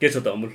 [0.00, 0.52] के छ त अमुल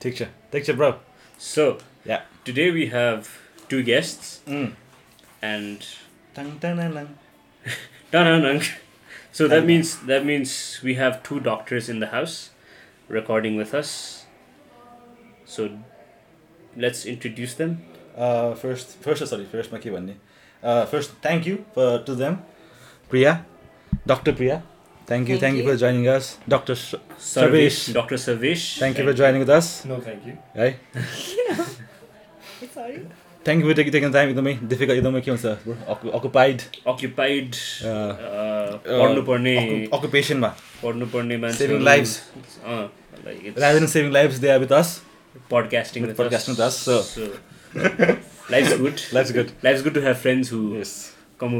[0.00, 0.92] ठिक छ ठिक छ bro
[1.40, 1.66] so
[2.06, 2.22] Yeah.
[2.46, 3.26] Today we have
[3.70, 5.84] two guests and
[6.36, 7.06] tongue tongue tongue tongue
[8.12, 8.58] Dun-dun-dun.
[9.32, 10.50] So that means that means
[10.88, 12.34] we have two doctors in the house
[13.08, 13.94] recording with us.
[15.46, 15.66] So
[16.76, 17.74] let's introduce them.
[18.16, 20.14] First first sorry फर्स्टमा के भन्ने
[20.90, 22.34] first thank you for to them
[23.10, 23.32] Priya
[24.08, 24.62] doctor Priya
[25.09, 25.69] thank you Thank thank you you.
[25.69, 26.75] For joining us doctor
[27.27, 28.17] Sarvesh Dr.
[28.25, 28.65] Sarvesh.
[28.81, 30.69] Thank you for joining with us no thank you है
[32.75, 32.97] Sorry.
[33.45, 35.45] Thank you taking taking time एकदमै difficult एकदमै के हुन्छ
[36.19, 36.61] occupied
[36.93, 37.59] Occupied.
[37.91, 39.55] Uh, Uh, पढ्नुपर्ने
[39.99, 40.47] अकुपेसनमा
[40.83, 42.15] पढ्नुपर्ने मान्छे Saving lives.
[42.65, 42.87] Uh,
[43.27, 44.91] like it's rather than saving lives they are with us
[45.53, 46.77] podcasting with with, podcasting us.
[46.85, 47.31] with us, so-
[48.53, 49.01] life's good.
[49.17, 50.93] that's good Life's good to have friends who yes
[51.37, 51.57] come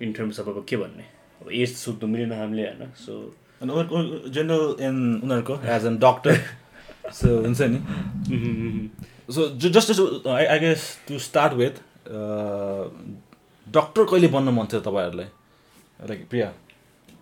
[0.00, 1.04] in terms of अब के भन्ने
[1.42, 6.40] अब as सोध्नु मिलेन हामीले होइन so अनि general in उनीहरूको एज एन डक्टर
[7.20, 8.90] सो हुन्छ नि
[9.31, 11.75] so just just I I guess to start with
[13.67, 15.29] doctor कहिले बन्नु मन थियो तपाईँहरूलाई?
[16.09, 16.51] Like Priya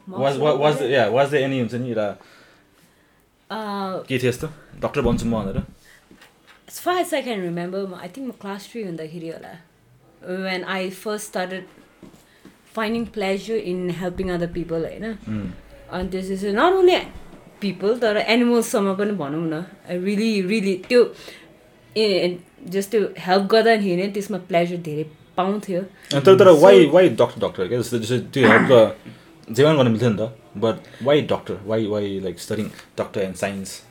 [0.10, 2.08] was was yeah was the any हुन्छ नि एउटा
[4.10, 4.48] के थियो यस्तो?
[4.82, 5.64] डक्टर बन्छु म भनेर।
[6.70, 9.54] As far as I can remember, I think my class three हुँदाखेरि होला।
[10.46, 11.64] When I first started
[12.76, 15.06] finding pleasure in helping other people होइन?
[15.92, 16.98] अनि त्यसपछि नट ओन्ली
[17.62, 21.02] पिपल तर एनिमल्ससम्म पनि भनौँ न। रियली रियली त्यो
[22.00, 22.38] ए
[22.70, 25.06] जस्तो हेल्प गर्दाखेरि नै त्यसमा प्लेजर धेरै
[25.38, 25.82] पाउँथ्यो
[26.20, 29.90] तर तर वाइ वाइ डक्टर डक्टर क्या जस्तो जस्तो त्यो हेल्प त जे पनि गर्नु
[29.90, 33.82] मिल्थ्यो नि त but why doctor why why like studying doctor and science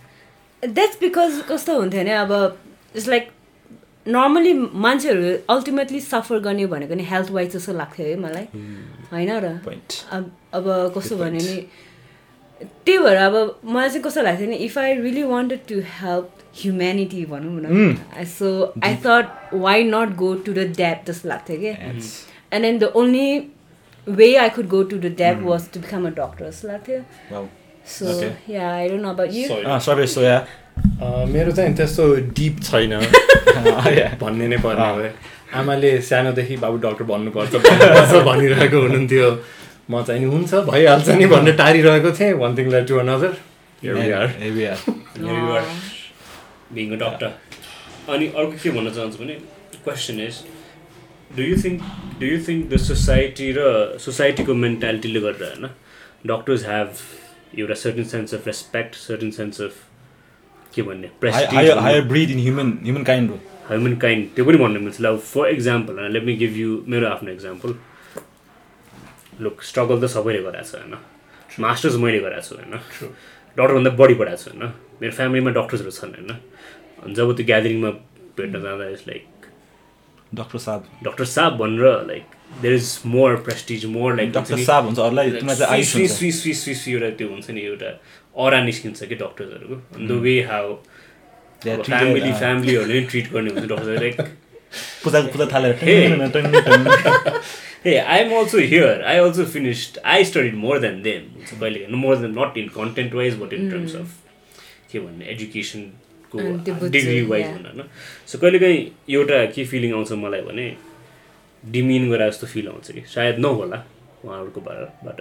[0.63, 2.33] that's because कस्तो हुन्थ्यो भने अब
[2.95, 3.31] इट्स लाइक
[4.07, 4.53] नर्मली
[4.85, 8.47] मान्छेहरू अल्टिमेटली सफर गर्ने भनेको नि हेल्थ वाइज जस्तो लाग्थ्यो है मलाई
[9.13, 9.53] होइन र
[10.53, 10.67] अब
[10.97, 11.57] कस्तो भन्यो नि
[12.63, 16.31] त्यही भएर अब मलाई चाहिँ कस्तो लाग्थ्यो नि if I really wanted to help
[16.63, 18.49] humanity भनौँ न so
[18.85, 21.69] I thought why not go to the dap जस्तो लाग्थ्यो कि?
[22.53, 23.29] And then the only
[24.07, 27.47] way I could go to the dap was to become a doctor जस्तो लाग्थ्यो।
[27.97, 28.07] So.
[28.53, 29.81] Yeah I don't know about you Sorry.
[29.89, 30.47] Service so yeah
[30.79, 32.05] Uh, मेरो चाहिँ त्यस्तो
[32.39, 32.93] deep छैन।
[34.21, 35.11] भन्ने नै पर्ने भयो
[35.59, 37.55] आमाले सानोदेखि बाबु डक्टर भन्नुपर्छ
[38.29, 39.31] भनिरहेको हुनुहुन्थ्यो।
[39.91, 43.33] म चाहिँ नि हुन्छ भइहाल्छ नि भनेर टारिरहेको थिएँ। One thing like to another
[46.95, 47.31] a doctor.
[48.09, 49.35] अनि अर्को के भन्न चाहन्छु भने
[49.85, 50.37] question is
[51.37, 51.83] do you think
[52.21, 55.65] do you think the society र सोसाइटीको मेन्टालिटीले गर्दा होइन
[56.27, 56.89] डक्टर्स हेभ
[57.59, 59.75] एउटा certain sense of respect certain sense of
[60.75, 61.09] के भन्ने
[62.13, 63.37] breed in human human kind हो
[63.69, 67.09] ह्युमन काइन्ड त्यो पनि भन्नु मिल्छ। अब फर इक्जाम्पल होइन लेट मी गिभ यु मेरो
[67.09, 67.71] आफ्नो इक्जाम्पल
[69.41, 70.95] लुक स्ट्रगल त सबैले गराएको छ होइन?
[71.65, 72.73] मास्टर्स मैले गराएको छु होइन?
[73.57, 74.73] डक्टरभन्दा बढी पढाएको छु होइन?
[75.01, 76.31] मेरो फ्यामिलीमा डक्टर्सहरू छन् होइन?
[77.15, 77.91] जब त्यो ग्यादरिङमा
[78.39, 79.27] भेट्न जाँदा इट्स लाइक
[80.35, 82.25] डक्टर साहब डक्टर साहब भनेर like
[82.63, 87.11] there is more prestige more like doctor साहब हुन्छ अरूलाई स्वी स्वी स्वी स्वी एउटा
[87.19, 87.91] त्यो हुन्छ नि एउटा
[88.47, 90.75] अरा निस्किन्छ कि डक्टर्सहरूको द वे हाउ
[91.63, 94.21] फ्यामिली फ्यामिलीहरूले ट्रिट गर्ने हुन्छ डक्टर लाइक
[95.05, 95.75] पूजा पूजा थालेर
[97.85, 101.79] hey I am also here I also finished I study more than them हुन्छ मैले
[101.81, 104.17] हेर्नु more than not in content wise but in terms of
[104.93, 107.89] के भन्ने एजुकेसनको डिग्री वाइज भनौँ होइन
[108.27, 108.81] सो कहिलेकाहीँ
[109.11, 110.67] एउटा के फिलिङ आउँछ मलाई भने
[111.63, 113.85] डिमिन गरे जस्तो फिल आउँछ कि सायद नहोला
[114.25, 115.19] उहाँहरूको बा- बाट।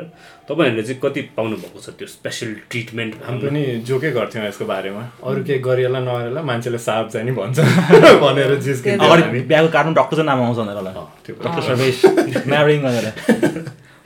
[0.49, 5.03] तपाईँहरूले चाहिँ कति पाउनु भएको छ त्यो स्पेसल ट्रिटमेन्ट हामी पनि जोकै गर्थ्यौँ यसको बारेमा।
[5.23, 7.57] अरू केही गरिएला नगरेला मान्छेले साप चाहिँ नि भन्छ
[8.25, 9.67] भनेर अगाडि हामी बिहाको
[10.15, 11.97] चाहिँ नाम आउँछ भनेर होला। अँ, त्यो डक्टर सर्वेश
[12.51, 13.05] म्यारिङ भनेर।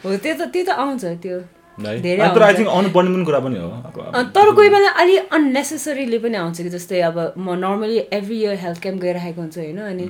[0.04, 1.40] हो त्यो त त्यो त आउँछ त्यो।
[3.26, 3.70] कुरा पनि हो।
[4.36, 8.82] तर कोही बेला अलि अननेसेसरीले पनि आउँछ कि जस्तै अब म normally every year health
[8.82, 9.80] camp गइरहेको हुन्छु होइन?
[9.80, 10.06] अनि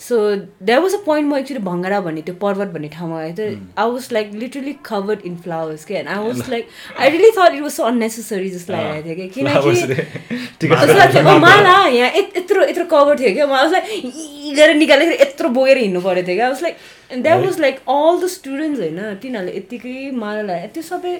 [0.00, 0.16] so
[0.62, 3.90] that was a point म एक्चुली भङ्गरा भन्ने त्यो पर्वत भन्ने ठाउँमा गएको थिएँ I
[3.90, 6.68] was like literally covered in flowers के and I was like
[7.00, 9.94] I really thought it was so unnecessary जस्तो लागिरहेको थियो कि किनकि रे।
[10.60, 14.54] ठिक छ। कस्तो लाग्थ्यो, "ओ, माला यहाँ यत- यत्रो यत्रो कभर थियो क्या मलाई यी
[14.54, 16.76] गरेर निकालेर यत्रो बोकेर हिँड्नु परेको थियो क्या like
[17.22, 21.16] that was like all the students होइन तिनीहरूले यत्तिकै माला लगायो त्यो सबै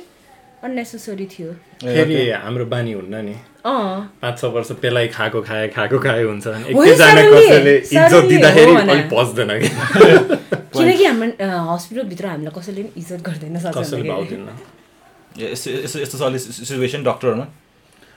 [0.67, 1.51] अननेसेसरी थियो।
[1.83, 3.35] फेरि हाम्रो बानी हुन्न नि।
[3.67, 9.07] अँ। पाँच छ वर्ष पेलाइ खाएको खाए खाएको खाए हुन्छ एकैजना कसैले इज्जत दिँदाखेरि। अलिक
[9.63, 9.69] कि
[10.77, 11.29] किनकि हाम्रो
[11.73, 14.09] हस्पिटलभित्र हामीलाई कसैले पनि इज्जत गर्दैन कसैले
[15.37, 17.47] यस्तो यस्तो यस्तो छ अहिले सिचुएसन डक्टरहरूमा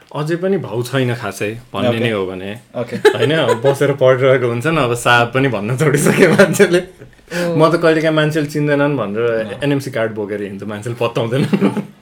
[0.10, 2.00] अझै पनि भाउ छैन खासै भन्ने.
[2.00, 3.32] नै हो भने। होइन
[3.62, 6.82] बसेर पढिरहेको हुन्छ नि अब साहब पनि भन्न छोडिसक्यो मान्छेले।
[7.60, 9.26] म त कहिलेकाहीँ मान्छेले चिन्दैनन् भनेर
[9.62, 11.44] एनएमसी कार्ड बोकेर हिँड्छ मान्छेले पत्ताउँदैन।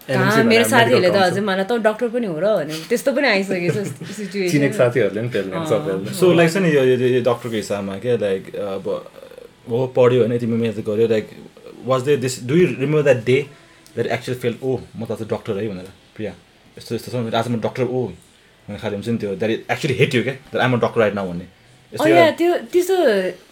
[0.07, 3.69] कहाँ मेरो साथीहरूले त अझै मलाई त डक्टर पनि हो र भने त्यस्तो पनि आइसकेको
[3.75, 3.79] छ
[4.19, 8.85] सिचुएसन साथीहरूले पनि सो लाइक छ नि यो डक्टरको हिसाबमा क्या लाइक अब
[9.69, 11.25] हो पढ्यो होइन तिमी मिहिनेत गऱ्यो like
[11.91, 13.37] was they this do you remember that day
[13.95, 16.31] that actual fail oh म त डक्टर है भनेर प्रिया?
[16.77, 18.01] यस्तो यस्तो छ आज म डक्टर ओ
[18.67, 20.35] भनेर खालि हुन्छ नि त्यो द्याट एक्चुली हेट यु क्या?
[20.63, 21.47] आइम डक्टर राइट नाउ भन्ने।
[21.87, 22.07] Oh,
[22.39, 22.95] त्यो त्यस्तो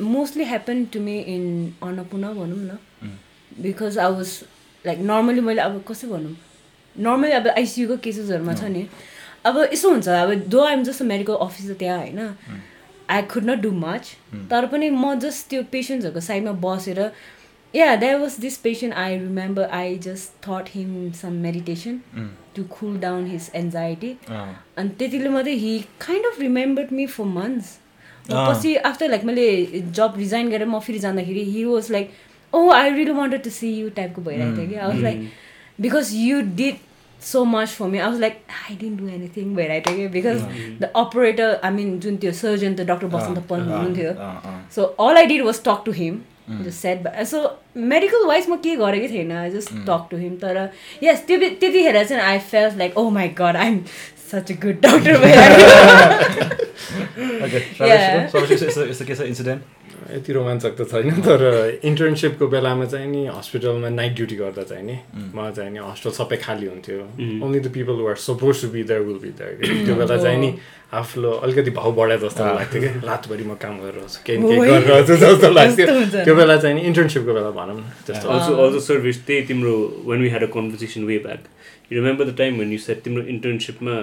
[0.05, 1.43] mostly happen to me in
[1.83, 2.71] Annapurna भनौँ न।
[3.63, 4.31] Because I was
[4.85, 6.35] like normally मैले अब कसै भनौँ?
[6.95, 8.87] नर्मली अब आइसियुको केसेसहरूमा छ नि।
[9.45, 12.19] अब यसो हुन्छ अब दो आइम जस्ट मेडिकल अफिसर त्यहाँ होइन?
[13.09, 14.15] I could not do much
[14.51, 16.99] तर पनि म जस्ट त्यो पेसेन्ट्सहरूको साइडमा बसेर
[17.73, 21.99] yeah that was this patient I remember I just thought him some meditation
[22.55, 27.77] to cool down his anxiety अनि त्यतिले मात्रै he kind of remembered me for months.
[28.29, 29.47] पछि आफ्टर लाइक मैले
[29.97, 32.11] जब रिजाइन गरेर म फेरि जाँदाखेरि he was like
[32.53, 35.29] oh I really wanted to see you टाइपको भइरहेको थियो कि I was like
[35.81, 36.75] because you did
[37.21, 40.41] so much for me I was like I didn't do anything भइरहेको थियो कि because
[40.81, 44.83] the operator I mean जुन त्यो surgeon त डक्टर बसन्त पल हुनुहुन्थ्यो अँ, अँ। So
[45.07, 46.21] all I did was talk to him
[46.63, 47.39] just set so
[47.91, 50.57] medical wise म के गरेकै थिएन I just talk to him तर
[51.03, 53.79] यस त्यो बे- त्यतिखेर चाहिँ I felt like oh my God I'm
[54.31, 55.65] such a good doctor भइरहेको
[60.13, 61.41] यति रोमाञ्चक त छैन तर
[61.83, 64.97] इन्टर्नसिपको बेलामा चाहिँ नि हस्पिटलमा नाइट ड्युटी गर्दा चाहिँ नि
[65.33, 66.97] म चाहिँ नि हस्पिटल सबै खाली हुन्थ्यो।
[67.45, 70.49] Only the people were suppose to be there will be there त्यो बेला चाहिँ नि
[70.93, 74.59] आफ्नो अलिकति भाउ बढाए जस्तो लाग्थ्यो कि रातभरि म काम गरिरहेको छु केही न केही
[74.59, 75.85] ओइ। गरिरहेको छु जस्तो लाग्थ्यो?
[76.25, 79.73] त्यो बेला चाहिँ नि इन्टर्नसिपको बेला भनौँ न त्यस्तो। Also, also service त्यही तिम्रो
[80.05, 81.49] when we had a conversation way back.
[81.89, 83.95] You remember the time when you said तिम्रो internshipमा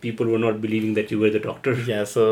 [0.00, 1.72] people were not believing that you were the doctor.
[1.88, 2.24] Yeah so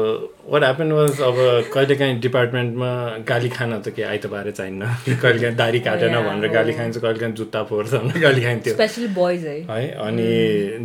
[0.51, 1.37] what happen was अब
[1.75, 2.91] कहिलेकाहीँ डिपार्टमेन्टमा
[3.29, 4.87] गाली खान त के आइतबारे चाहिन्न।
[5.23, 9.59] कहिलेकाहीँ दारी काटेन भनेर। गाली खाइन्छ कहिलेकाहीँ जुत्ता फोर्छ भनेर गाली खाइन्थ्यो। स्पेसली बोइज है
[9.71, 10.29] है अनि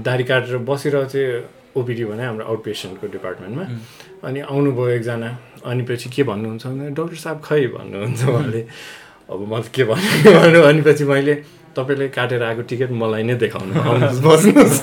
[0.09, 1.43] दारी काटेर बसिरहेको चाहिँ
[1.77, 3.65] ओपिडी भने हाम्रो आउट पेसेन्टको डिपार्टमेन्टमा
[4.27, 8.61] अनि आउनुभयो एकजना अनि पछि के भन्नुहुन्छ भने डक्टर साहब खै भन्नुहुन्छ उहाँले?
[9.31, 11.33] अब म के भन्नु भन्नु भनेपछि मैले
[11.75, 13.73] तपाईँले काटेर आएको टिकट मलाई नै देखाउनु
[14.27, 14.79] बस्नुहोस्।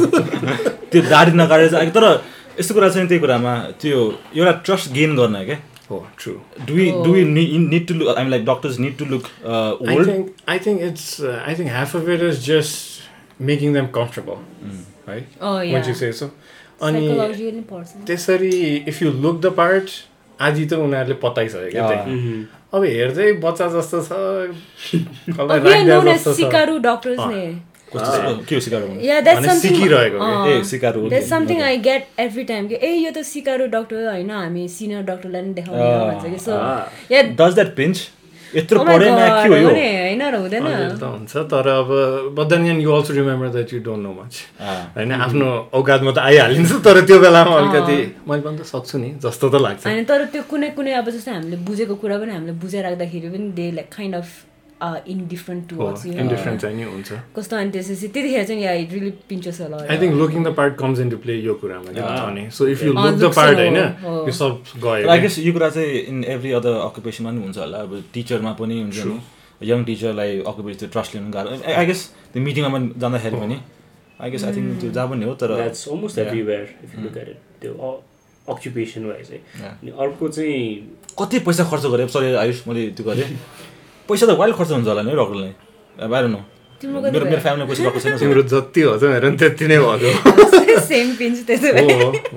[0.90, 2.04] त्यो दाढी नकाटेर चाहिँ तर
[2.60, 3.98] यस्तो कुरा नि त्यही कुरामा त्यो
[4.36, 5.58] एउटा ट्रस्ट गेन गर्न क्या?
[5.90, 6.32] हो true
[6.66, 7.22] do we do we
[7.58, 9.24] need to look I'm like doctors need to look
[9.94, 10.06] old
[11.76, 13.02] half of it is just
[13.40, 14.38] making them comfortable,
[15.06, 15.26] right?
[15.40, 15.88] Oh Once yeah.
[15.88, 16.30] you say so.
[16.82, 17.06] अनि
[18.06, 18.50] त्यसरी
[18.88, 19.90] if you look the part
[20.38, 21.86] आदि त उनीहरूले पताइसक्यो क्या?
[22.74, 24.12] अब हेर्दै बच्चा जस्तो छ।
[26.36, 27.44] सिकारु डक्टर्स। ने।
[27.96, 29.76] कस्तो के हो सिकार Yeah, that's भने something.
[29.76, 32.68] सिकिरहेको। अँ, ए सिकार That's something I get every time.
[32.68, 34.30] कि ए यो त सिकारु डक्टर होइन?
[34.30, 36.52] हामी सिनियर डक्टरलाई पनि देखाउने भन्छ कि। So.
[37.14, 38.10] Yeah does that pinch
[38.54, 40.64] यत्रो पढेन के हो होइन र हुँदैन
[40.96, 41.88] त हुन्छ तर अब
[42.36, 44.32] but then you also remember that you don't know much.
[44.96, 45.48] होइन आफ्नो
[45.78, 47.98] औकातमा त आइहालिन्छ तर त्यो बेलामा अलिकति
[48.28, 51.32] मैले पनि त सक्छु नि जस्तो त लाग्छ होइन तर त्यो कुनै कुनै अब जस्तै
[51.36, 54.28] हामीले बुझेको कुरा पनि हामीले बुझाइराख्दाखेरि पनि they like kind of
[55.12, 59.10] indifferent towards you indifferent चाहिँ नि हुन्छ। कस्तो अनि त्यसपछि त्यतिखेर चाहिँ या इट रियली
[59.28, 62.82] पिन्चस होला I think looking the part comes in to play यो कुरामा so if
[62.82, 66.52] you look the part होइन। यो सब आई गयो गेस यो कुरा चाहिँ इन एभ्री
[66.60, 69.18] अदर अकुपेसनमा पनि हुन्छ होला। अब टिचरमा पनि हुन्छ नि।
[69.70, 72.00] यङ टिचरलाई अकुपेसन त्यो ट्रस्ट लिनु गाह्रो आई गेस
[72.32, 73.56] त्यो मिटिङमा पनि जाँदाखेरि पनि
[74.20, 76.28] आई गेस आई थिङ्क त्यो जहाँ पनि हो तर That's almost Yeah.
[76.28, 77.38] everywhere if you look at it.
[77.62, 77.90] त्यो
[78.54, 79.72] अक्युपेसन वाइज है Yeah.
[79.82, 80.62] अनि अर्को चाहिँ
[81.18, 82.06] कति पैसा खर्च गरेँ?
[82.14, 83.26] सरी आयुष मैले त्यो गरेँ।
[84.08, 85.52] पैसा त वाइल्ड खर्च हुन्छ होला नि डक्टरलाई
[86.04, 86.44] अब आएर न
[86.78, 90.10] मेरो मेरो फ्यामिलीमा पैसा डक्टर छैन तिम्रो जति हो चाहिँ मेरो पनि त्यति नै भयो।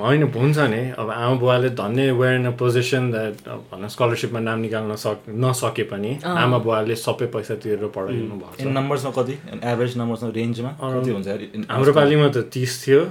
[0.02, 3.34] होइन हुन्छ नि। अब आमा बुवाले धन्य were in a position that
[3.72, 9.12] भनौँ स्कलरसिपमा नाम निकाल्न सक नसके पनि आमा बुवाले सबै पैसा तिरेर पढाइदिनु भएको नम्बर्समा
[9.18, 9.34] कति?
[9.64, 11.28] एभरेज नम्बर्समा रेन्जमा कति हुन्छ?
[11.70, 13.02] हाम्रो पालिमा त तिस थियो।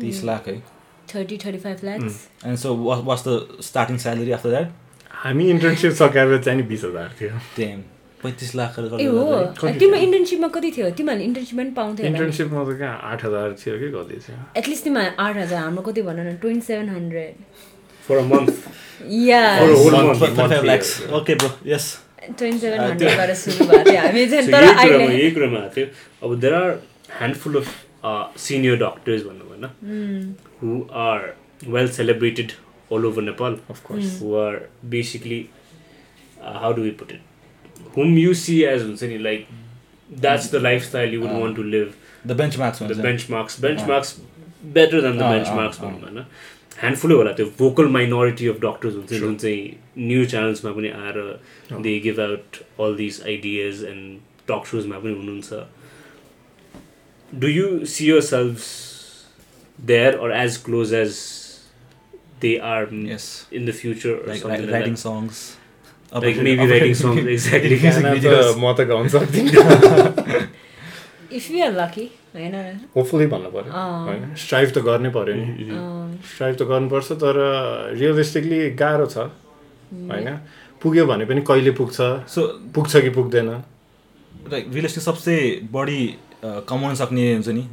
[0.00, 0.56] तिस लाख है।
[1.14, 2.14] Thirty thirty five lakhs
[2.46, 2.74] and so
[3.06, 3.30] was the
[3.62, 4.68] starting salary after that
[5.22, 7.78] हामी इन्टर्नसिप सकाएर चाहिँ नि बिस हजार थियो। टेन
[8.22, 9.22] पैँतिस लाखहरू ए हो।
[9.80, 10.90] तिम्रो इन्टर्नसिपमा कति थियो?
[10.98, 15.12] तिमीहरूले इन्टर्नसिपमा पनि पाउँथ्यो इन्टर्नसिपमा त कहाँ आठ हजार थियो कि कति थियो एटलिस्ट तिमीहरू
[15.24, 17.34] आठ हजार हाम्रो कति भन न twenty seven hundred
[18.04, 20.88] For a whole Month- month, lakhs.
[21.00, 21.18] yeah.
[21.18, 21.50] Okay, bro.
[21.64, 21.84] Yes.
[22.30, 23.10] थियो।
[25.10, 25.60] यही कुरामा
[26.22, 26.70] अब there are
[27.18, 27.68] handful of
[28.38, 31.32] senior doctors भनौँ होइन who are
[31.76, 32.52] well celebrated
[32.92, 34.58] all over Nepal of course who are
[34.94, 35.40] basically
[36.44, 37.26] uh, how do we put it?
[37.94, 39.46] Whom you see as हुन्छ नि like
[40.10, 41.40] that's the lifestyle you would uh.
[41.40, 41.92] Want to live
[42.26, 44.16] the benchmarks the हुन्छ benchmarks benchmarks
[44.74, 46.24] better than the uh, benchmarks uh, भनौँ होइन
[46.78, 51.18] ह्यान्डफुलै होला त्यो vocal minority of doctors हुन्छ जुन चाहिँ न्युज च्यानल्समा पनि आएर
[51.82, 54.18] they give out all these ideas and
[54.48, 55.52] talk सोजमा पनि हुनुहुन्छ
[57.32, 58.56] do you see yourself
[59.78, 61.18] there or as close as
[62.42, 65.42] they are yes in the future like writing songs
[66.12, 69.50] like maybe writing song exactly गाना त म त गाउन सक्दिनँ
[71.30, 72.54] if you are lucky होइन
[72.94, 75.46] hopefully भन्नु पऱ्यो अँ। होइन स्ट्राइभ त गर्नै पऱ्यो नि
[76.26, 77.36] स्ट्राइभ त गर्नुपर्छ तर
[77.94, 79.16] रियलिस्टिकली गाह्रो छ
[80.08, 80.28] होइन
[80.82, 81.96] पुग्यो भने पनि कहिले पुग्छ
[82.28, 82.40] सो
[82.74, 83.48] पुग्छ कि पुग्दैन
[84.50, 85.34] लाइक रियलिस्टिक सबसे
[85.70, 86.00] बढी
[86.66, 87.64] कमाउन सक्ने हुन्छ नि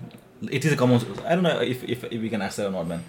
[0.46, 3.01] यति चाहिँ कमाउँछ I don't know if if if you can ask not man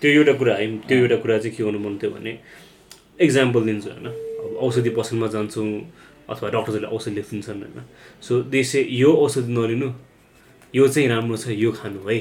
[0.00, 2.32] त्यो एउटा कुरा है त्यो एउटा कुरा चाहिँ के हुनु मन थियो भने
[3.20, 5.68] इक्जाम्पल दिन्छु होइन औषधि पसलमा जान्छौँ
[6.30, 7.82] अथवा डक्टर्सहरूले औषधि लेखिदिन्छन् होइन।
[8.22, 9.88] सो देशे यो औषधि नलिनु
[10.74, 12.18] यो चाहिँ राम्रो छ यो खानु है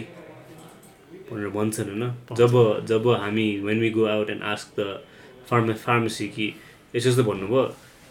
[1.29, 2.03] भनेर भन्छन् होइन।
[2.39, 2.53] जब
[2.89, 4.81] जब हामी when we go out and ask the
[5.49, 6.47] pharma pharmacy कि
[6.95, 7.63] यसो यस्तो भन्नुभयो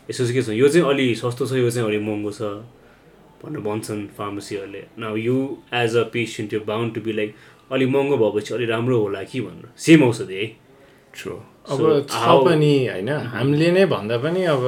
[0.09, 0.49] यसो चाहिँ के छ?
[0.51, 2.43] यो चाहिँ अलि सस्तो छ यो चाहिँ अलि महँगो छ
[3.43, 5.37] भनेर भन्छन् फार्मेसीहरूले न you
[5.75, 7.35] as a patient you bound to be like
[7.73, 10.47] अलिक महँगो भएपछि अलिक राम्रो होला कि भनेर। सेम औषधि है।
[11.15, 11.35] ट्रु
[11.73, 13.11] अब छ पनि होइन?
[13.35, 14.63] हामीले नै भन्दा पनि अब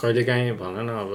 [0.00, 1.10] कहिलेकाहीँ भन न अब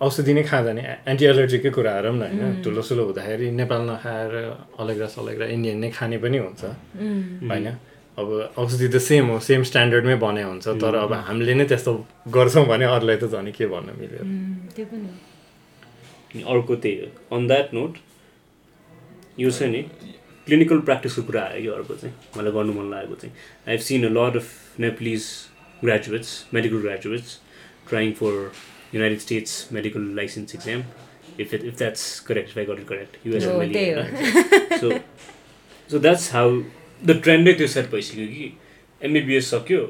[0.00, 4.32] औषधि नै खाँदा नि एन्टी एलर्जीकै कुराहरू पनि होइन। ठुलो सुलो हुँदाखेरि नेपाल नखाएर
[4.78, 6.62] अलेग्रा सलेग्रा इन्डियन नै खाने पनि हुन्छ
[7.50, 7.66] होइन?
[8.18, 8.28] अब
[8.58, 11.92] औषधि त सेम हो सेम स्ट्यान्डर्डमै बनाए हुन्छ तर अब हामीले नै त्यस्तो
[12.34, 14.22] गर्छौँ भने अरूलाई त झन् के भन्न मिल्यो?
[16.52, 17.92] अर्को त्यही हो। अन द्याट नोट
[19.38, 19.80] यो चाहिँ नि
[20.48, 23.34] क्लिनिकल प्र्याक्टिसको कुरा आयो कि अर्को चाहिँ। मलाई गर्नु मन लागेको चाहिँ।
[23.68, 25.22] I have seen a lot of Nepalese
[25.84, 27.38] graduates medical graduates
[27.88, 28.32] trying for
[28.94, 30.82] United States medical licence exam
[31.40, 33.26] if if that's correct if I got it correct.
[33.26, 34.90] USMLE so
[35.90, 36.60] so that's how
[37.02, 38.52] the ट्रेन्डै त्यो set भइसक्यो कि।
[39.00, 39.80] MBBS सक्यो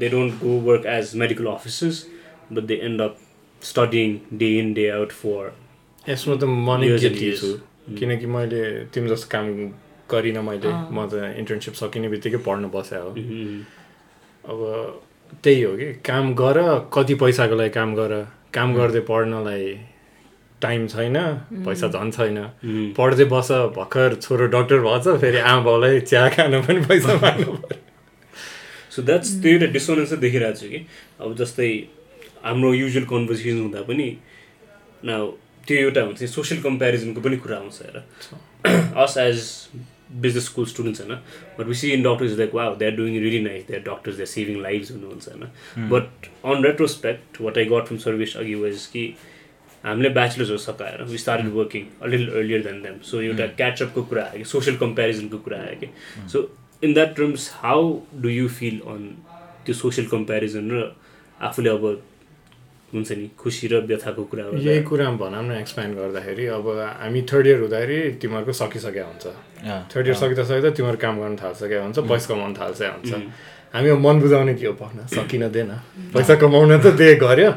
[0.00, 2.04] they don't go work as medical officers
[2.52, 3.18] but they end up
[3.62, 5.52] studying day in day out for
[6.08, 7.40] यसमा त म नै Years and guilty years.
[7.40, 8.62] छु। किनकि मैले
[8.94, 9.44] तिम्रो जस्तो काम
[10.10, 13.10] गरिनँ मैले। म त इन्टर्नसिप सकिने बित्तिकै पढ्नु बस्या हो
[14.48, 14.58] अब
[15.44, 16.58] त्यही हो कि काम गर
[16.94, 18.12] कति पैसाको लागि काम गर।
[18.54, 19.64] काम गर्दै पढ्नलाई
[20.62, 21.16] टाइम छैन
[21.66, 22.38] पैसा झन् छैन।
[22.96, 27.80] पढ्दै बस भर्खर छोरो डक्टर भएछ फेरि आमा बाउलाई चिया खानु पनि पैसा माग्नु पर्यो।
[28.90, 30.80] सो द्याट्स त्यो एउटा डिसोनेन्स चाहिँ देखिरहेको छु कि।
[31.20, 31.68] अब जस्तै
[32.44, 34.08] हाम्रो युजुअल कन्भर्सेसन हुँदा पनि
[35.04, 35.10] न
[35.68, 37.96] त्यो एउटा हुन्छ सोसियल कम्पेरिजनको पनि कुरा आउँछ हेर।
[39.04, 39.38] Us as
[40.10, 41.18] business school students होइन
[41.58, 44.16] but we see in doctors like वा they are doing really nice they are doctors
[44.16, 48.54] they are saving lifes हुनुहुन्छ होइन but on retrospect what I got from service अघि
[48.62, 49.04] was कि
[49.84, 54.22] हामीले ब्याचलर्सहरू सकाएर we started working a little earlier than them so एउटा क्याचअपको कुरा
[54.24, 55.88] आयो कि सोसियल कम्पेरिजनको कुरा आयो कि
[56.32, 56.48] so
[56.82, 59.08] in that terms how do you feel on
[59.66, 60.82] त्यो सोसियल कम्पेरिजन र
[61.40, 62.02] आफूले अब
[62.92, 66.64] हुन्छ नि खुसी र व्यथाको कुरा यही कुरा भनौँ न एक्सप्यान्ड गर्दाखेरि अब
[67.04, 69.26] हामी थर्ड इयर हुँदाखेरि तिमीहरूको सकिसकेको हुन्छ।
[69.92, 73.12] थर्ड इयर सकिँदा सकिँदा तिमीहरू काम गर्न थालिसकेको हुन्छ पैसा कमाउनु थाल्छ हुन्छ।
[73.74, 75.70] हामी मन बुझाउने के हो पक्न सकिन दिएन
[76.16, 77.50] पैसा कमाउन त दे गऱ्यो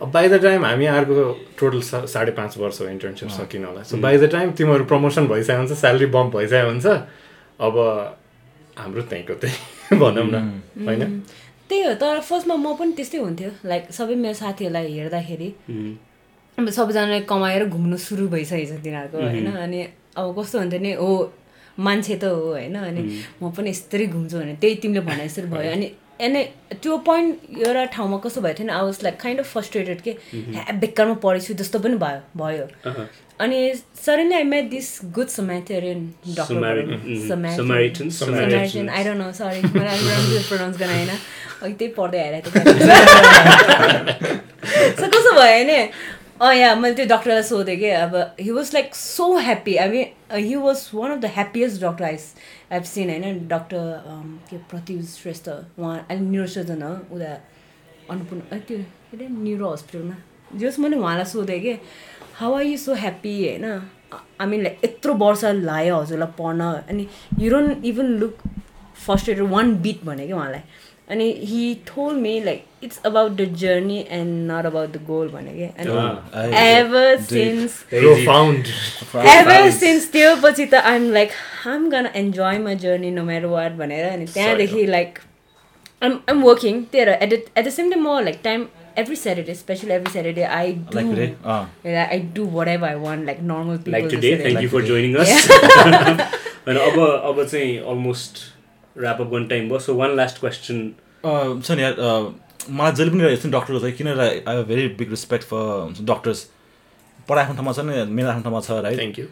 [0.00, 1.14] अब बाई द टाइम हामी अर्को
[1.60, 5.58] टोटल सा- साढे पाँच वर्ष हो इन्टर्नसिप सकिनलाई। सो बाई द टाइम तिमीहरू प्रमोसन भइसकेको
[5.62, 6.86] हुन्छ स्यालेरी बम्प भइसकेको हुन्छ
[7.60, 7.74] अब
[8.80, 10.36] हाम्रो त्यहीँको त्यही भनौँ न।
[10.88, 11.02] होइन?
[11.72, 15.48] त्यही हो तर फर्स्टमा म पनि त्यस्तै हुन्थ्यो। लाइक सबै मेरो साथीहरूलाई हेर्दाखेरि
[16.58, 19.48] अब सबैजनाले कमाएर घुम्नु सुरु भइसकेको छ तिनीहरूको होइन?
[19.56, 19.80] अनि
[20.20, 21.08] अब कस्तो हुन्थ्यो नि हो
[21.80, 22.76] मान्छे त हो होइन?
[22.76, 23.02] अनि
[23.40, 25.88] म पनि यस्तरी घुम्छु भने त्यही तिमीले भने जस्तै भयो। अनि
[26.22, 26.44] एने
[26.82, 27.36] त्यो पोइन्ट
[27.66, 30.16] एउटा ठाउँमा कस्तो भएको थियो नि I was like kind of frustrated के
[30.72, 32.66] बेकारमा पढेछु जस्तो पनि भयो भयो।
[33.40, 33.74] अनि
[34.06, 35.60] suddenly I met this good mhm.
[36.36, 36.54] Doctor
[40.70, 41.10] गर्न होइन
[41.62, 42.64] अघि त्यही पढ्दै आइरहेको थिएँ
[44.92, 45.90] सो कस्तो भयो भने
[46.42, 50.36] अँ या मैले त्यो डक्टरलाई सोधेँ कि अब he was like so happy I mean
[50.36, 52.16] he was one of the happiest doctor I
[52.72, 54.02] I've seen होइन डक्टर
[54.50, 57.32] के प्रति श्रेष्ठ उहाँ अहिले न्युरोसर्जन हो उता
[58.10, 58.82] अन्नपूर्ण त्यो के
[59.16, 60.16] अरे न्युरो हस्पिटलमा
[60.58, 61.78] जस मैले उहाँलाई सोधेँ कि
[62.40, 63.64] how are you so happy होइन
[64.40, 67.06] हामी लाइक यत्रो वर्ष लाग्यो हजुरलाई पढ्न अनि
[67.38, 68.42] you don't even look
[69.06, 70.60] frustrated one bit भने कि उहाँलाई
[71.12, 75.52] अनि he told me like it's about the journey and not about the goal भने
[75.52, 81.30] कि अनि एभर सिन्स एभर सिन्स त्यो पछि त I'm like
[81.68, 85.18] um gonna enjoy my journey no matter what भनेर अनि त्यहाँदेखि लाइक
[86.02, 89.52] आम आम वर्किङ त्यही भएर at at the same time म like time every Saturday,
[89.52, 93.42] especially every Saturday, I do like today uh yeah, I do whatever I want, like
[93.42, 94.00] normal people.
[94.00, 94.42] do today Saturday.
[94.44, 94.88] Thank you for today.
[94.88, 95.30] Joining us
[96.66, 98.42] होइन अब अब चाहिँ almost
[98.96, 100.82] wrap up गर्ने time भयो so one last question
[101.24, 101.94] अँ, छ नि यार
[102.70, 106.40] मलाई जहिले पनि यस्तो डक्टरको चाहिँ किन I have very big respect for doctors
[107.28, 109.26] पढाइ आफ्नो ठाउँमा छ नि मेरो आफ्नो ठाउँमा छ राइट थ्याङ्क यू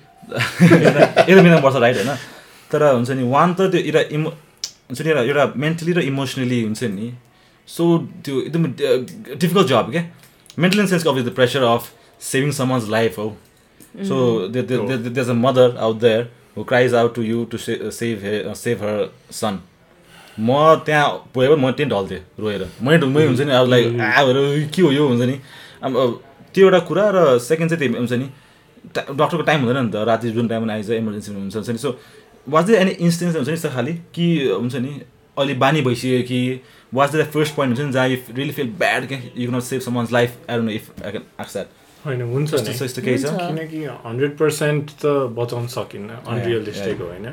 [1.28, 2.16] एउटा मिलाउनु पर्छ राइट होइन?
[2.70, 6.62] तर हुन्छ नि वान त त्यो एउटा इमो हुन्छ नि एउटा एउटा मेन्टली र इमोसनली
[6.62, 7.12] हुन्छ नि
[7.68, 7.87] सो
[8.25, 8.64] त्यो एकदम
[9.37, 10.04] डिफिकल्ट जब क्या
[10.59, 11.90] mental in sense of the pressure of
[12.23, 13.26] saving someone's life हो
[14.09, 14.16] so
[14.50, 19.09] there a mother out there who cries out to you to save he save her
[19.32, 19.59] son
[20.40, 24.68] म त्यहाँ पुगेको म त्यहीँ ढल्थेँ रोएर। मै मै हुन्छ नि अब लाइक आ भएर
[24.75, 25.37] के हो यो हुन्छ नि।
[25.85, 25.92] अब
[26.54, 28.26] त्यो एउटा कुरा र सेकेन्ड चाहिँ त्यही हुन्छ नि।
[28.97, 31.90] डक्टरको टाइम हुँदैन नि त। राति जुन टाइममा आइज इमर्जेन्सी हुन्छ हुन्छ नि। So
[32.49, 34.92] was there any instance हुन्छ नि यस्तो खालि कि हुन्छ नि
[35.37, 36.40] अलि बानी भइसक्यो कि
[36.94, 39.80] वाज द फर्स्ट पोइन्ट हुन्छ नि जहाँ इफ रियली फिल ब्याड क्या you not save
[39.80, 41.68] someone's life I don't know if I can आक्स that
[42.06, 45.06] होइन हुन्छ यस्तो केही छ। किनकि हन्ड्रेड पर्सेन्ट त
[45.37, 47.26] बचाउन सकिन्न। अनरियलिस्टिक हो होइन?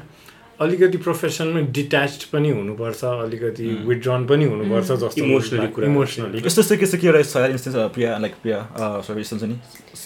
[0.62, 6.78] अलिकति प्रोफेसनमा डिट्याच पनि हुनुपर्छ अलिकति विथड्रन पनि हुनुपर्छ जस्तो Emotionally कुरा। इमोसनली यस्तो यस्तो
[6.82, 8.60] के छ कि एउटा instance Priya like Priya
[9.08, 9.58] sorry यस्तो हुन्छ नि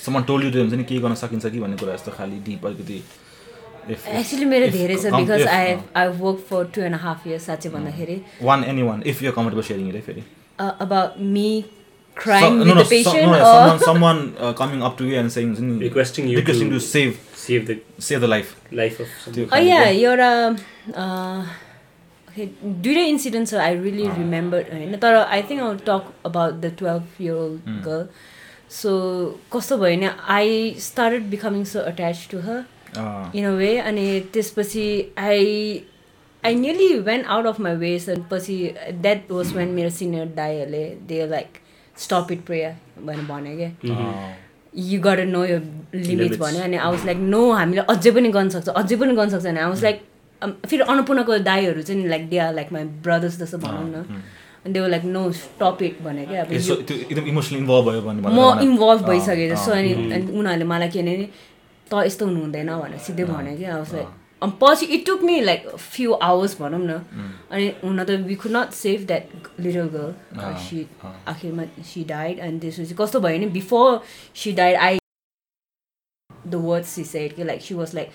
[0.03, 3.01] समान टोल यु हुन्छ नि के गर्न सकिन्छ कि भन्ने कुरा यस्तो खालि डिप अलिकति
[3.91, 8.17] Actually, मेरो धेरै छ because I I work for two and half years साँच्चै भन्दाखेरि।
[8.49, 10.23] One anyone if you're comfortable sharing it है फेरि
[10.59, 11.47] about me
[12.17, 15.07] crime So- no, with no, the so- patient no, someone, someone uh, coming up to
[15.09, 17.17] you and saying हुन्छ नि, Requesting you requesting to- to save.
[17.41, 20.31] Save the life of Oh एउटा
[22.27, 22.47] okay,
[22.81, 27.21] दुइटै incident छ I really remember होइन तर I think I'll talk about the twelve
[27.21, 28.07] year old girl
[28.71, 28.91] so
[29.53, 32.63] कस्तो भयो भने I started becoming so attach to her
[33.35, 34.85] in a way अनि त्यसपछि
[35.19, 35.49] I
[36.43, 38.57] I nearly went out of my ways अनि पछि
[39.01, 41.59] that was when मेरो senior दाईहरूले they like
[41.95, 43.99] stop it prayer भनेर भन्यो क्या
[44.73, 45.59] यु गर नो यो
[45.93, 46.37] Limits.
[46.39, 46.61] भन्यो.
[46.63, 49.59] अनि आई वाज लाइक नो हामीले अझै पनि गर्न सक्छ अझै पनि गर्न सक्छ अनि
[49.59, 49.97] आई वाज लाइक
[50.65, 54.21] फेरि अन्नपूर्णको दाईहरू चाहिँ like they are like my brothers जस्तो भनौँ न।
[54.65, 56.49] अनि they like no stop it भने क्या। अब
[56.87, 56.95] त्यो
[58.31, 59.91] म इन्भल्भ भइसकेँ जस्तो। अँ, अनि
[60.39, 61.29] उनीहरूले मलाई के भने
[61.91, 65.39] त यस्तो हुनु हुँदैन भनेर सिधै भन्यो कि अब लाइक अनि पछि it took me
[65.41, 66.99] like few hours भनौँ न।
[67.51, 69.23] अनि हुन त we could not save that
[69.59, 74.01] little girl she आखिरमा she died अनि त्यसपछि कस्तो भयो भने before
[74.35, 74.99] she died I
[76.47, 78.09] the word she said कि लाइक सी वाज लाइक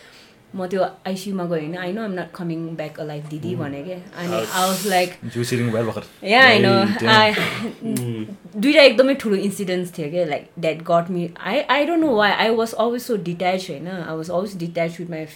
[0.55, 3.83] म त्यो आइसियुमा गएँ होइन। I know I'm not coming back a life दिदी भने
[3.85, 9.93] क्या। अनि I was like You sitting well भर्खर या होइन दुइटा एकदमै ठुलो इन्सिडेन्ट्स
[9.99, 13.17] थियो क्या like that got me I I don't know why I was always so
[13.29, 15.27] detach होइन। I was always detach with my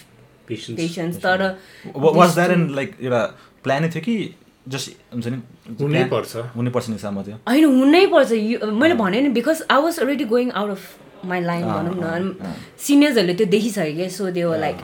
[0.51, 1.41] patience तर
[1.97, 3.23] वाज द्याट एन्ड लाइक एउटा
[3.65, 4.17] प्लानै थियो कि
[4.69, 5.39] जस्ट हुन्छ नि
[5.81, 9.63] हुनै पर्छ। हुनै पर्छ नि सामा थियो होइन हुनै पर्छ। यो मैले भने नि because
[9.71, 10.83] I was already going out of
[11.31, 12.55] my line भनौँ न। अनि
[12.87, 14.77] सिनियर्सहरूले त्यो देखिसक्यो क्या so they like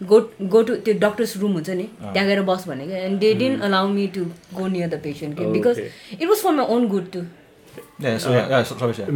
[0.00, 0.18] go
[0.52, 3.62] go to त्यो डक्टर्स रुम हुन्छ नि त्यहाँ गएर बस भने क्या and they didn't
[3.62, 7.10] allow me to go near the patient के because it was for my own good
[7.12, 7.20] too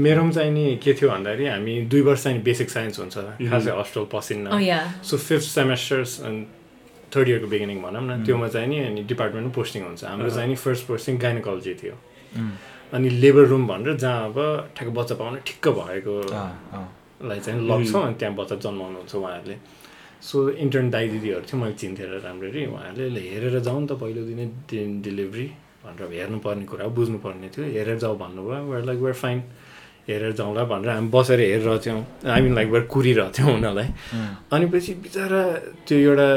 [0.07, 3.17] मेरोमा चाहिँ नि के थियो भन्दाखेरि हामी दुई वर्ष चाहिँ बेसिक साइन्स हुन्छ
[3.51, 4.47] खासै हस्टेल पसिन्न.
[5.09, 6.41] सो फिफ्थ सेमेस्टर्स अनि
[7.15, 10.57] थर्ड इयरको बिगिनिङ भनौँ न त्योमा चाहिँ नि अनि डिपार्टमेन्टमा पोस्टिङ हुन्छ हाम्रो चाहिँ नि
[10.65, 11.95] फर्स्ट पोस्टिङ गाइनोकोलोजी थियो
[12.97, 14.37] अनि लेबर रुम भनेर जहाँ अब
[14.77, 16.87] ठ्याक्क बच्चा पाउनु ठिक्क भएको अँ, अँ.
[17.29, 19.57] लाई चाहिँ लग्छौँ अनि त्यहाँ बच्चा जन्माउनुहुन्छ उहाँहरूले
[20.27, 24.23] सो इन्टर्न दाइ दिदीहरू थियो मैले चिन्थेँ र राम्ररी उहाँहरूले हेरेर जाउँ न त पहिलो
[24.31, 25.47] दिनै डि- डेलिभरी
[25.87, 29.39] भनेर हेर्नुपर्ने कुरा बुझ्नुपर्ने थियो। हेरेर जाऊ भन्नुभयो। वेयर लाइक वेयर फाइन
[30.09, 33.89] हेरेर जाउँला भनेर हामी बसेर हेरेर थियौँ। मिन लाइक वेयर कुरिरहेको थियौँ उनीहरूलाई।
[34.53, 35.43] अनि पछि बिचरा
[35.87, 36.29] त्यो एउटा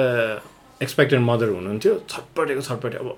[0.82, 3.10] एक्सपेक्टेड मदर हुनुहुन्थ्यो। छटपटेको छटपटे अब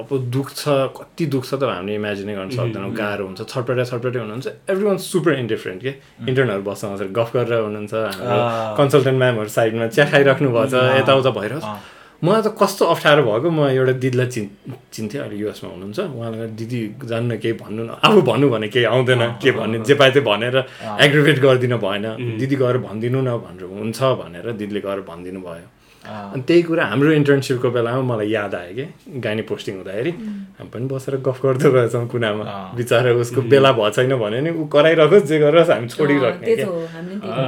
[0.00, 0.62] अब दुख्छ
[0.98, 5.32] कति दुख्छ त हामीले इमेजिनै गर्न सक्दैनौँ। गाह्रो हुन्छ। छटपटे छटपटे हुनुहुन्छ। एभ्री वान सुपर
[5.38, 5.92] इन्डिफरेन्ट के
[6.26, 8.38] इन्टर्नहरू बसेर गफ गरेर हुनुहुन्छ। हाम्रो.
[8.80, 11.78] कन्सल्टेन्ट म्यामहरू साइडमा चिया खाइराख्नु भएको छ यताउता भइरहोस्। अँ.
[12.22, 14.48] मलाई त कस्तो अप्ठ्यारो भएको म एउटा दिदीलाई चिन्
[14.94, 16.80] चिन्थेँ अहिले युएसमा हुनुहुन्छ। उहाँलाई दिदी
[17.10, 20.56] जान्न केही भन्नु न आफू भन्नु भने केही आउँदैन के भन्ने जे पाए त्यो भनेर
[21.02, 22.06] एग्रिभेट गरिदिनु भएन।
[22.38, 25.66] दिदी गएर भनिदिनु न भनेर हुन्छ भनेर दिदीले गएर भनिदिनु भयो.
[26.02, 28.84] अनि त्यही कुरा हाम्रो इन्टर्नसिपको बेलामा मलाई याद आयो कि
[29.22, 30.10] गानी पोस्टिङ हुँदाखेरि।
[30.58, 32.44] हामी पनि बसेर गफ गर्दै रहेछौँ कुनामा.
[32.78, 36.54] बिचरा उसको बेला भएको छैन भने नि ऊ कराइरहोस् जे गरेर हामी छोडिराख्ने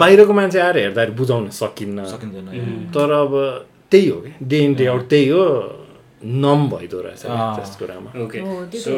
[0.02, 1.98] बाहिरको मान्छे आएर हेर्दाखेरि बुझाउन सकिन्न.
[2.94, 3.32] तर अब
[3.94, 4.30] त्यही हो कि?
[4.42, 5.44] डे इन डे आउट त्यही हो।
[6.24, 8.38] नम भइदो रहेछ क्या। त्यस कुरामा। ओके
[8.80, 8.92] सो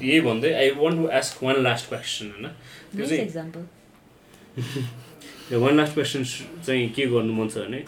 [0.00, 2.46] यही भन्दै I want to ask one last question होइन?
[2.96, 3.22] त्यो चाहिँ
[5.62, 6.24] वान लास्ट क्वेसन
[6.66, 7.80] चाहिँ के गर्नु मन छ भने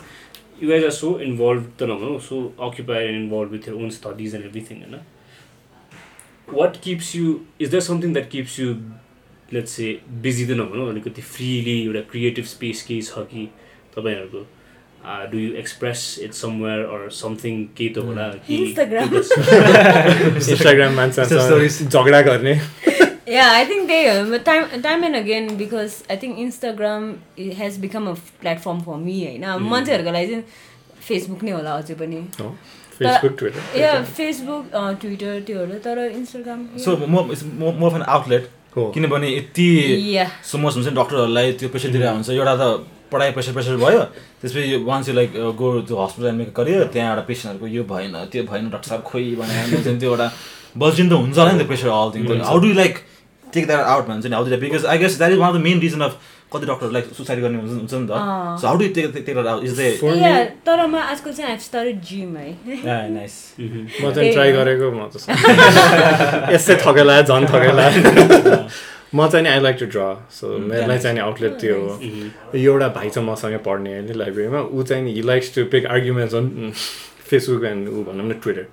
[0.63, 2.37] you guys are so involve त नभनौँ so
[2.69, 4.97] occupied and involve with your own studies and everything होइन?
[6.55, 7.25] What keeps you
[7.61, 8.69] is there something that keeps you
[9.53, 9.89] let's say
[10.23, 13.43] busy त नभनौँ अलिकति फ्रिली एउटा क्रिएटिभ स्पेस केही छ कि
[13.97, 14.43] तपाईँहरूको?
[15.33, 19.09] Do you express it somewhere or something केही त होला कि Instagram.
[20.51, 21.01] इन्स्टाग्राम
[21.89, 22.55] झगडा गर्ने
[23.27, 27.05] Yeah, I think they uh, but time time and again because I think Instagram
[27.37, 30.45] it has become a platform for me होइन मान्छेहरूको लागि चाहिँ
[31.09, 32.21] फेसबुक नै होला अझै पनि
[32.99, 34.65] फेसबुक ट्विटर या फेसबुक
[35.01, 37.25] ट्विटर त्योहरू तर इन्स्टाग्राम सो म
[37.81, 39.69] म आउटलेट हो किनभने यति
[40.17, 42.63] या समोस हुन्छ नि डक्टरहरूलाई त्यो पेसेन्टतिर हुन्छ एउटा त
[43.13, 44.03] पढाइ प्रेसर प्रेसर भयो।
[44.41, 48.43] त्यसपछि वान्स यु लाइक गो त्यो हस्पिटल मेक करियो त्यहाँ एउटा पेसेन्टहरूको यो भएन त्यो
[48.51, 50.27] भएन डक्टर साहब खोइ भने त्यो एउटा
[50.77, 52.95] बल्जिन त हुन्छ होला नि त्यो pressure all thing how do like
[53.45, 55.61] take that out भन्छ नि how do because I guess that is one of the
[55.65, 56.15] main reason of
[56.53, 58.11] कति डक्टरहरूलाई सुसाइड गर्ने हुन्छ हुन्छ नि त।
[58.61, 59.89] So how do take take that out is there
[60.21, 60.35] yeah
[60.67, 62.49] तर म आजकल चाहिँ आई स्टार्टेड जिम है।
[63.11, 65.15] नाइस म चाहिँ ट्राई गरेको म त।
[66.55, 67.87] यस्तै थकेला झन् थकेला
[69.15, 72.89] म चाहिँ नि I like to draw so मेरोलाई चाहिँ नि आउटलेट त्यो हो एउटा
[72.89, 76.73] भाइ छ मसँगै पढ्ने होइन लाइब्रेरीमा ऊ चाहिँ he likes to pick arguments on
[77.31, 78.67] Facebook and ऊ भनौँ न ट्विटर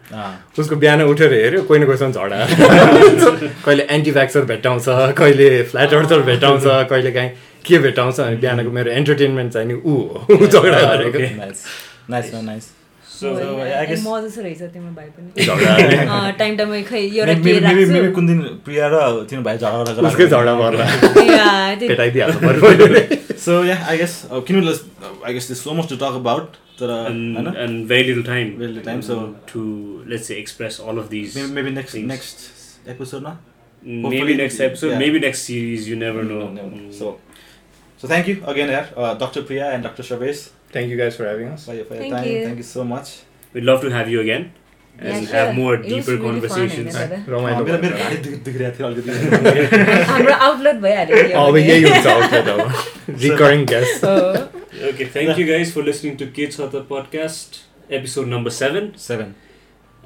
[0.60, 2.46] उसको बिहान उठेर हेऱ्यो कोही न कोहीसँग झगडा।
[3.66, 4.86] कहिले एन्टी भ्याक्सर भेटाउँछ
[5.18, 7.32] कहिले फ्ल्याट अर्थर भेटाउँछ कहिले काहीँ
[7.66, 11.20] के भेटाउँछ अनि बिहानको मेरो एन्टरटेनमेन्ट चाहिँ नि ऊ हो। झगडा गरेको।
[13.24, 15.46] रहेछ भाइ पनि।
[16.38, 20.08] टाइम टाइममा खै एउटा के मेबी मेबी राख्छु कुन दिन प्रिया र तिम्रो भाइ झगडा
[20.08, 20.28] उसकै
[22.44, 24.80] पर्यो सो या आई गेस किन
[25.28, 26.90] I guess so much to talk about तर
[27.88, 29.62] very little time Very little time, so- to
[30.14, 31.98] let's say express all of these maybe next.
[31.98, 32.36] Next
[32.90, 33.38] एपिसोडमा
[33.88, 35.02] maybe hopefully- next episode yeah.
[35.02, 36.92] maybe next series you never know Mm.
[37.00, 37.14] So,
[38.04, 39.32] so thank you again, yaar, uh,
[39.86, 40.61] Dr.
[40.71, 40.71] Priya and Dr.
[40.71, 41.65] Shavesh Thank you guys for having us.
[41.67, 42.29] for your, for your Thank time.
[42.29, 42.45] you.
[42.45, 43.09] Thank you so much.
[43.55, 44.53] we'd love to have you again
[44.99, 45.53] and Yeah, have sure.
[45.55, 47.25] more It was deeper really fun, conversations होइन दादा?
[47.29, 51.57] रमाइलो मेरो मेरो भयो। घाँटी दुखि- दुखिरहेको थियो अलिकति हाम्रो आउटलेट भइहाल्यो नि अब अब
[51.57, 52.61] यही हुन्छ आउटलेट अब
[53.25, 54.15] रिकरिङ गेस्ट हो।
[54.91, 57.59] okay thank you guys for listening to kids Hata podcast
[58.01, 59.35] episode number seven Seven.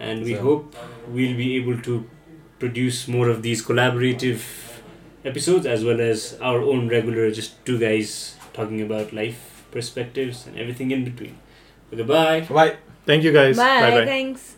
[0.08, 0.76] and we So- hope
[1.18, 2.04] we'll be able to
[2.64, 4.42] produce more of these collaborative
[5.24, 8.12] episodes as well as our own regular just two guys
[8.58, 11.37] talking about life perspectives, and everything in between.
[11.91, 12.41] Goodbye.
[12.41, 12.55] bye.
[12.55, 12.77] Bye.
[13.05, 13.57] Thank you guys.
[13.57, 13.91] Bye.
[13.91, 14.05] Bye.
[14.05, 14.54] Thanks.